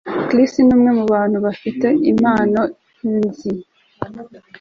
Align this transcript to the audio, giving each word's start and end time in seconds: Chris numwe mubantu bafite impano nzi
Chris 0.27 0.51
numwe 0.67 0.89
mubantu 0.99 1.37
bafite 1.45 1.87
impano 2.11 2.61
nzi 3.19 3.51